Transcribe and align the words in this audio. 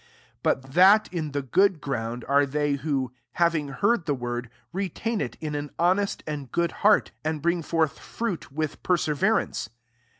15 0.01 0.19
But 0.41 0.61
that, 0.73 1.13
in 1.13 1.31
the 1.31 1.43
good 1.43 1.79
ground, 1.79 2.25
are 2.27 2.47
they, 2.47 2.73
who, 2.73 3.11
baviag 3.37 3.75
heard 3.81 4.07
the 4.07 4.15
word, 4.15 4.49
retain 4.73 5.21
it 5.21 5.37
in 5.39 5.53
an 5.53 5.69
honest 5.77 6.23
and 6.25 6.51
good 6.51 6.71
heart, 6.81 7.11
and 7.23 7.39
bring 7.39 7.61
forth 7.61 7.99
fruit 7.99 8.51
with 8.51 8.81
per 8.81 8.97
severance. 8.97 9.69